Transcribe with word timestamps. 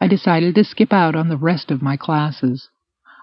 I 0.00 0.08
decided 0.08 0.54
to 0.54 0.64
skip 0.64 0.92
out 0.92 1.14
on 1.14 1.28
the 1.28 1.36
rest 1.36 1.70
of 1.70 1.82
my 1.82 1.96
classes. 1.96 2.70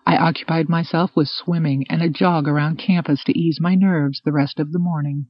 I 0.05 0.15
occupied 0.15 0.69
myself 0.69 1.11
with 1.15 1.27
swimming 1.27 1.85
and 1.89 2.01
a 2.03 2.09
jog 2.09 2.47
around 2.47 2.77
campus 2.77 3.23
to 3.25 3.37
ease 3.37 3.59
my 3.59 3.73
nerves 3.73 4.21
the 4.23 4.31
rest 4.31 4.59
of 4.59 4.71
the 4.71 4.79
morning. 4.79 5.27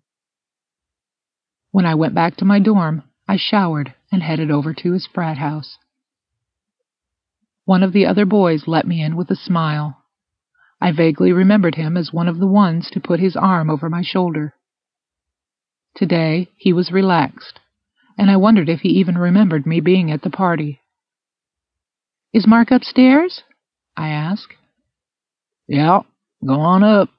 When 1.71 1.85
I 1.85 1.95
went 1.95 2.13
back 2.13 2.35
to 2.37 2.45
my 2.45 2.59
dorm, 2.59 3.03
I 3.27 3.37
showered 3.37 3.93
and 4.11 4.21
headed 4.21 4.51
over 4.51 4.73
to 4.73 4.91
his 4.91 5.07
frat 5.07 5.37
house. 5.37 5.77
One 7.65 7.81
of 7.81 7.93
the 7.93 8.05
other 8.05 8.25
boys 8.25 8.67
let 8.67 8.85
me 8.85 9.01
in 9.01 9.15
with 9.15 9.31
a 9.31 9.35
smile. 9.35 10.03
I 10.81 10.91
vaguely 10.91 11.31
remembered 11.31 11.75
him 11.75 11.97
as 11.97 12.13
one 12.13 12.27
of 12.27 12.39
the 12.39 12.47
ones 12.47 12.89
to 12.91 12.99
put 12.99 13.19
his 13.19 13.35
arm 13.35 13.69
over 13.69 13.89
my 13.89 14.01
shoulder. 14.01 14.53
Today 15.95 16.49
he 16.55 16.71
was 16.73 16.91
relaxed, 16.91 17.59
and 18.17 18.29
I 18.29 18.37
wondered 18.37 18.69
if 18.69 18.81
he 18.81 18.89
even 18.89 19.17
remembered 19.17 19.65
me 19.65 19.79
being 19.79 20.11
at 20.11 20.21
the 20.21 20.29
party. 20.29 20.81
Is 22.33 22.45
Mark 22.47 22.71
upstairs? 22.71 23.43
I 23.95 24.09
asked. 24.09 24.53
Yeah, 25.67 26.01
go 26.45 26.53
on 26.53 26.83
up. 26.83 27.09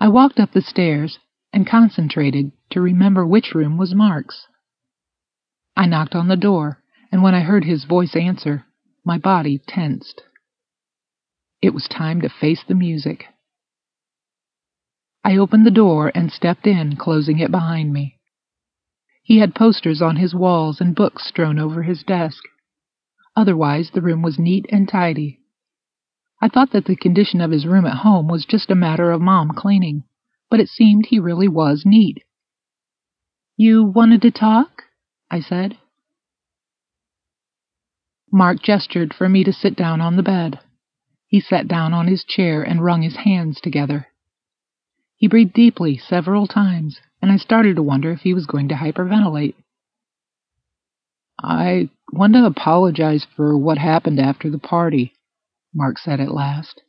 I 0.00 0.08
walked 0.08 0.38
up 0.38 0.52
the 0.52 0.60
stairs 0.60 1.18
and 1.52 1.66
concentrated 1.66 2.52
to 2.70 2.80
remember 2.80 3.26
which 3.26 3.54
room 3.54 3.78
was 3.78 3.94
Mark's. 3.94 4.46
I 5.76 5.86
knocked 5.86 6.14
on 6.14 6.28
the 6.28 6.36
door, 6.36 6.82
and 7.10 7.22
when 7.22 7.34
I 7.34 7.40
heard 7.40 7.64
his 7.64 7.84
voice 7.84 8.14
answer, 8.14 8.64
my 9.04 9.18
body 9.18 9.60
tensed. 9.66 10.22
It 11.62 11.72
was 11.72 11.88
time 11.88 12.20
to 12.20 12.28
face 12.28 12.62
the 12.66 12.74
music. 12.74 13.24
I 15.24 15.36
opened 15.36 15.64
the 15.66 15.70
door 15.70 16.12
and 16.14 16.30
stepped 16.30 16.66
in, 16.66 16.96
closing 16.96 17.38
it 17.38 17.50
behind 17.50 17.92
me. 17.92 18.18
He 19.22 19.38
had 19.38 19.54
posters 19.54 20.02
on 20.02 20.16
his 20.16 20.34
walls 20.34 20.80
and 20.80 20.94
books 20.94 21.26
strewn 21.26 21.58
over 21.58 21.82
his 21.82 22.02
desk. 22.02 22.42
Otherwise, 23.36 23.90
the 23.90 24.02
room 24.02 24.22
was 24.22 24.38
neat 24.38 24.66
and 24.70 24.88
tidy. 24.88 25.40
I 26.40 26.48
thought 26.48 26.72
that 26.72 26.84
the 26.84 26.96
condition 26.96 27.40
of 27.40 27.50
his 27.50 27.66
room 27.66 27.86
at 27.86 27.98
home 27.98 28.28
was 28.28 28.44
just 28.44 28.70
a 28.70 28.74
matter 28.74 29.10
of 29.10 29.20
Mom 29.20 29.50
cleaning 29.50 30.04
but 30.54 30.60
it 30.60 30.68
seemed 30.68 31.06
he 31.06 31.18
really 31.18 31.48
was 31.48 31.82
neat. 31.84 32.22
You 33.56 33.82
wanted 33.82 34.22
to 34.22 34.30
talk? 34.30 34.84
I 35.28 35.40
said. 35.40 35.76
Mark 38.30 38.62
gestured 38.62 39.12
for 39.12 39.28
me 39.28 39.42
to 39.42 39.52
sit 39.52 39.74
down 39.74 40.00
on 40.00 40.14
the 40.14 40.22
bed. 40.22 40.60
He 41.26 41.40
sat 41.40 41.66
down 41.66 41.92
on 41.92 42.06
his 42.06 42.22
chair 42.22 42.62
and 42.62 42.84
wrung 42.84 43.02
his 43.02 43.16
hands 43.16 43.60
together. 43.60 44.06
He 45.16 45.26
breathed 45.26 45.54
deeply 45.54 45.96
several 45.96 46.46
times, 46.46 47.00
and 47.20 47.32
I 47.32 47.36
started 47.36 47.74
to 47.74 47.82
wonder 47.82 48.12
if 48.12 48.20
he 48.20 48.32
was 48.32 48.46
going 48.46 48.68
to 48.68 48.76
hyperventilate. 48.76 49.54
I 51.44 51.90
want 52.12 52.32
to 52.34 52.46
apologize 52.46 53.26
for 53.36 53.56
what 53.58 53.78
happened 53.78 54.18
after 54.18 54.50
the 54.50 54.58
party, 54.58 55.12
Mark 55.74 55.98
said 55.98 56.20
at 56.20 56.32
last. 56.32 56.82